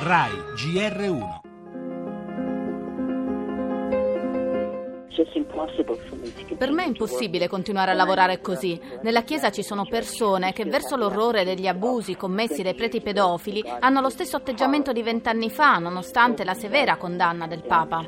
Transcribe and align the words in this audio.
RAI 0.00 0.30
GR1 0.54 1.40
Per 6.56 6.70
me 6.70 6.84
è 6.84 6.86
impossibile 6.86 7.48
continuare 7.48 7.90
a 7.90 7.94
lavorare 7.94 8.40
così. 8.40 8.80
Nella 9.02 9.22
Chiesa 9.22 9.50
ci 9.50 9.64
sono 9.64 9.84
persone 9.86 10.52
che 10.52 10.64
verso 10.66 10.94
l'orrore 10.94 11.42
degli 11.42 11.66
abusi 11.66 12.14
commessi 12.14 12.62
dai 12.62 12.74
preti 12.74 13.00
pedofili 13.00 13.60
hanno 13.80 14.00
lo 14.00 14.08
stesso 14.08 14.36
atteggiamento 14.36 14.92
di 14.92 15.02
vent'anni 15.02 15.50
fa, 15.50 15.78
nonostante 15.78 16.44
la 16.44 16.54
severa 16.54 16.96
condanna 16.96 17.48
del 17.48 17.64
Papa. 17.64 18.06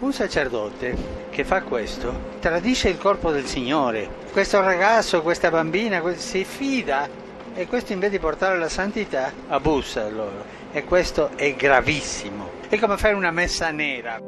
Un 0.00 0.12
sacerdote 0.12 0.96
che 1.30 1.44
fa 1.44 1.62
questo 1.62 2.12
tradisce 2.40 2.88
il 2.88 2.98
corpo 2.98 3.30
del 3.30 3.44
Signore. 3.44 4.08
Questo 4.32 4.60
ragazzo, 4.60 5.22
questa 5.22 5.50
bambina 5.50 6.02
si 6.16 6.44
fida 6.44 7.26
e 7.58 7.66
questo 7.66 7.92
invece 7.92 8.12
di 8.12 8.18
portare 8.20 8.54
alla 8.54 8.68
santità 8.68 9.32
abusa 9.48 10.08
loro. 10.08 10.44
E 10.70 10.84
questo 10.84 11.30
è 11.34 11.56
gravissimo. 11.56 12.50
È 12.68 12.78
come 12.78 12.96
fare 12.96 13.14
una 13.14 13.32
messa 13.32 13.72
nera. 13.72 14.20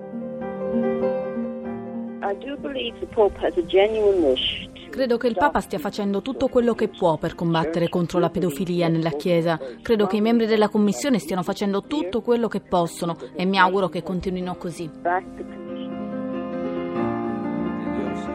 Credo 4.91 5.17
che 5.17 5.29
il 5.29 5.37
Papa 5.37 5.61
stia 5.61 5.79
facendo 5.79 6.23
tutto 6.23 6.49
quello 6.49 6.75
che 6.75 6.89
può 6.89 7.19
per 7.19 7.37
combattere 7.37 7.89
contro 7.89 8.19
la 8.19 8.31
pedofilia 8.31 8.89
nella 8.89 9.11
Chiesa. 9.11 9.61
Credo 9.81 10.09
che 10.09 10.17
i 10.17 10.21
membri 10.21 10.47
della 10.47 10.69
Commissione 10.69 11.21
stiano 11.21 11.45
facendo 11.45 11.83
tutto 11.83 12.23
quello 12.23 12.49
che 12.49 12.61
possono 12.61 13.17
e 13.37 13.45
mi 13.45 13.59
auguro 13.59 13.89
che 13.89 14.03
continuino 14.03 14.57
così. 14.57 14.91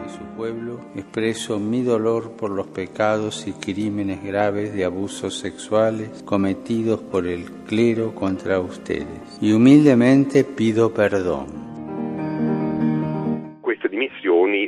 Su 0.08 0.24
pueblo, 0.36 0.80
expreso 0.94 1.58
mi 1.58 1.82
dolor 1.82 2.32
por 2.32 2.50
los 2.50 2.66
pecados 2.66 3.46
y 3.46 3.52
crímenes 3.52 4.22
graves 4.22 4.72
de 4.74 4.84
abusos 4.84 5.38
sexuales 5.38 6.22
cometidos 6.24 7.00
por 7.00 7.26
el 7.26 7.44
clero 7.66 8.14
contra 8.14 8.60
ustedes 8.60 9.06
y 9.40 9.52
humildemente 9.52 10.44
pido 10.44 10.92
perdón. 10.92 11.65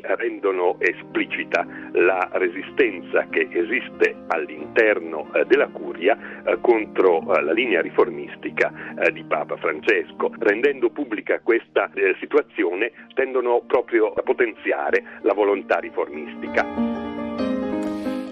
Rendono 0.03 0.77
esplicita 0.81 1.67
la 1.93 2.29
resistenza 2.33 3.27
che 3.31 3.49
esiste 3.51 4.15
all'interno 4.29 5.33
eh, 5.35 5.45
della 5.47 5.69
curia 5.69 6.17
eh, 6.45 6.59
contro 6.61 7.21
eh, 7.21 7.43
la 7.43 7.53
linea 7.53 7.81
riformistica 7.81 8.73
di 9.13 9.23
Papa 9.25 9.57
Francesco. 9.57 10.33
Rendendo 10.39 10.91
pubblica 10.91 11.41
questa 11.41 11.91
situazione 12.19 12.93
tendono 13.15 13.63
proprio 13.67 14.13
a 14.13 14.23
potenziare 14.23 15.03
la 15.23 15.35
volontà 15.35 15.79
riformistica. 15.79 16.98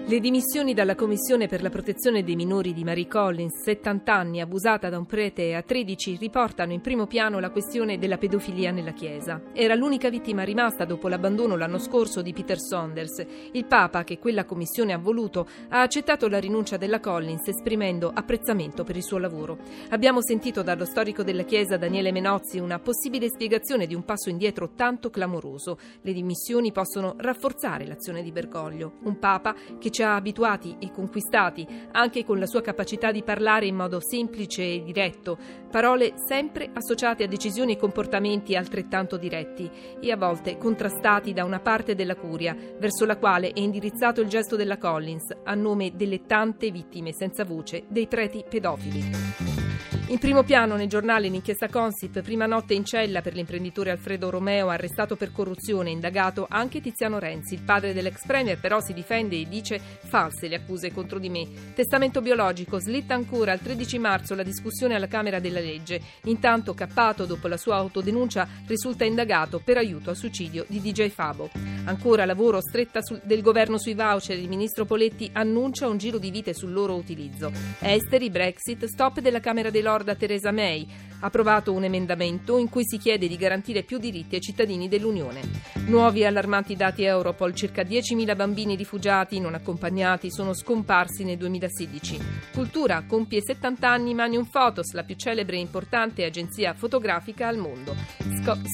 Le 0.09 0.21
dimissioni 0.21 0.73
dalla 0.73 0.95
Commissione 0.95 1.47
per 1.47 1.61
la 1.61 1.69
protezione 1.69 2.23
dei 2.23 2.37
minori 2.37 2.73
di 2.73 2.85
Marie 2.85 3.09
Collins, 3.09 3.61
70 3.61 4.13
anni, 4.13 4.39
abusata 4.39 4.87
da 4.87 4.97
un 4.97 5.05
prete 5.05 5.53
a 5.53 5.61
13, 5.61 6.15
riportano 6.15 6.71
in 6.71 6.79
primo 6.79 7.07
piano 7.07 7.41
la 7.41 7.49
questione 7.49 7.97
della 7.97 8.17
pedofilia 8.17 8.71
nella 8.71 8.93
Chiesa. 8.93 9.41
Era 9.51 9.75
l'unica 9.75 10.09
vittima 10.09 10.43
rimasta 10.43 10.85
dopo 10.85 11.09
l'abbandono 11.09 11.57
l'anno 11.57 11.77
scorso 11.77 12.21
di 12.21 12.31
Peter 12.31 12.57
Saunders. 12.57 13.21
Il 13.51 13.65
Papa, 13.65 14.05
che 14.05 14.17
quella 14.17 14.45
commissione 14.45 14.93
ha 14.93 14.97
voluto, 14.97 15.45
ha 15.67 15.81
accettato 15.81 16.29
la 16.29 16.39
rinuncia 16.39 16.77
della 16.77 17.01
Collins 17.01 17.45
esprimendo 17.45 18.09
apprezzamento 18.13 18.85
per 18.85 18.95
il 18.95 19.03
suo 19.03 19.17
lavoro. 19.17 19.57
Abbiamo 19.89 20.21
sentito 20.21 20.63
dallo 20.63 20.85
storico 20.85 21.21
della 21.21 21.43
Chiesa 21.43 21.75
Daniele 21.75 22.13
Menozzi 22.13 22.59
una 22.59 22.79
possibile 22.79 23.27
spiegazione 23.27 23.85
di 23.85 23.93
un 23.93 24.05
passo 24.05 24.29
indietro 24.29 24.69
tanto 24.73 25.09
clamoroso. 25.09 25.77
Le 25.99 26.13
dimissioni 26.13 26.71
possono 26.71 27.15
rafforzare 27.17 27.85
l'azione 27.85 28.23
di 28.23 28.31
Bergoglio, 28.31 28.99
un 29.03 29.19
Papa 29.19 29.53
che 29.77 29.95
ci 29.97 30.03
ha 30.03 30.13
abituati 30.13 30.75
e 30.77 30.91
conquistati, 30.91 31.65
anche 31.93 32.23
con 32.23 32.37
la 32.37 32.45
sua 32.45 32.61
capacità 32.61 33.11
di 33.11 33.23
parlare 33.23 33.65
in 33.65 33.75
modo 33.75 33.99
semplice 33.99 34.61
e 34.61 34.83
diretto, 34.83 35.39
parole 35.71 36.13
sempre 36.27 36.69
associate 36.71 37.23
a 37.23 37.27
decisioni 37.27 37.73
e 37.73 37.77
comportamenti 37.77 38.55
altrettanto 38.55 39.17
diretti 39.17 39.67
e 39.99 40.11
a 40.11 40.15
volte 40.15 40.59
contrastati 40.59 41.33
da 41.33 41.45
una 41.45 41.59
parte 41.59 41.95
della 41.95 42.15
curia, 42.15 42.55
verso 42.77 43.05
la 43.05 43.17
quale 43.17 43.47
è 43.47 43.59
indirizzato 43.59 44.21
il 44.21 44.27
gesto 44.27 44.55
della 44.55 44.77
Collins 44.77 45.35
a 45.43 45.55
nome 45.55 45.95
delle 45.95 46.27
tante 46.27 46.69
vittime 46.69 47.11
senza 47.11 47.43
voce 47.43 47.85
dei 47.87 48.05
preti 48.05 48.45
pedofili. 48.47 49.66
In 50.09 50.19
primo 50.19 50.43
piano 50.43 50.77
nei 50.77 50.87
giornali 50.87 51.29
l'inchiesta 51.29 51.67
Consip, 51.67 52.21
prima 52.21 52.45
notte 52.45 52.73
in 52.73 52.85
cella 52.85 53.21
per 53.21 53.33
l'imprenditore 53.33 53.91
Alfredo 53.91 54.29
Romeo, 54.29 54.69
arrestato 54.69 55.17
per 55.17 55.33
corruzione, 55.33 55.89
indagato 55.89 56.47
anche 56.49 56.79
Tiziano 56.79 57.19
Renzi. 57.19 57.55
Il 57.55 57.63
padre 57.63 57.91
dell'ex 57.91 58.25
premier 58.25 58.57
però 58.57 58.79
si 58.79 58.93
difende 58.93 59.35
e 59.35 59.49
dice 59.49 59.77
false 59.79 60.47
le 60.47 60.55
accuse 60.55 60.93
contro 60.93 61.19
di 61.19 61.27
me. 61.27 61.45
Testamento 61.75 62.21
biologico, 62.21 62.79
slitta 62.79 63.15
ancora 63.15 63.51
al 63.51 63.59
13 63.59 63.99
marzo 63.99 64.33
la 64.33 64.43
discussione 64.43 64.95
alla 64.95 65.07
Camera 65.07 65.39
della 65.39 65.59
Legge. 65.59 65.99
Intanto 66.23 66.73
Cappato, 66.73 67.25
dopo 67.25 67.49
la 67.49 67.57
sua 67.57 67.75
autodenuncia, 67.75 68.47
risulta 68.65 69.03
indagato 69.03 69.59
per 69.61 69.75
aiuto 69.75 70.09
al 70.09 70.15
suicidio 70.15 70.63
di 70.69 70.79
DJ 70.79 71.09
Fabo. 71.09 71.76
Ancora 71.87 72.25
lavoro 72.25 72.61
stretta 72.61 73.01
sul, 73.01 73.21
del 73.23 73.41
governo 73.41 73.77
sui 73.77 73.93
voucher, 73.93 74.37
il 74.37 74.47
ministro 74.47 74.85
Poletti 74.85 75.29
annuncia 75.33 75.87
un 75.87 75.97
giro 75.97 76.17
di 76.17 76.31
vite 76.31 76.53
sul 76.53 76.71
loro 76.71 76.95
utilizzo. 76.95 77.51
Esteri, 77.79 78.29
Brexit, 78.29 78.85
stop 78.85 79.19
della 79.19 79.39
Camera 79.39 79.69
dei 79.69 79.81
Lord 79.81 80.05
ricorda 80.07 80.15
Theresa 80.15 80.51
May, 80.51 80.87
approvato 81.21 81.73
un 81.73 81.83
emendamento 81.83 82.57
in 82.57 82.69
cui 82.69 82.83
si 82.85 82.97
chiede 82.97 83.27
di 83.27 83.35
garantire 83.37 83.83
più 83.83 83.97
diritti 83.97 84.35
ai 84.35 84.41
cittadini 84.41 84.87
dell'Unione. 84.87 85.41
Nuovi 85.87 86.25
allarmanti 86.25 86.75
dati 86.75 87.03
Europol, 87.03 87.53
circa 87.53 87.83
10.000 87.83 88.35
bambini 88.35 88.75
rifugiati 88.75 89.39
non 89.39 89.53
accompagnati 89.53 90.31
sono 90.31 90.53
scomparsi 90.53 91.23
nel 91.23 91.37
2016. 91.37 92.19
Cultura, 92.53 93.03
compie 93.07 93.41
70 93.41 93.89
anni 93.89 94.13
Manium 94.13 94.45
Photos, 94.45 94.93
la 94.93 95.03
più 95.03 95.15
celebre 95.15 95.57
e 95.57 95.61
importante 95.61 96.25
agenzia 96.25 96.73
fotografica 96.73 97.47
al 97.47 97.57
mondo. 97.57 97.95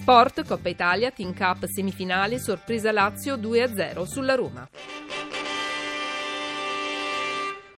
Sport, 0.01 0.45
Coppa 0.45 0.69
Italia, 0.69 1.11
Team 1.11 1.33
Cup 1.33 1.65
semifinale, 1.65 2.39
sorpresa 2.39 2.91
Lazio 2.91 3.37
2-0 3.37 4.03
sulla 4.03 4.35
Roma. 4.35 4.67